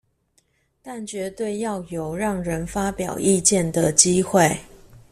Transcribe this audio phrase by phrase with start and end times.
[0.81, 4.61] 但絕對要有讓人發表意見的機會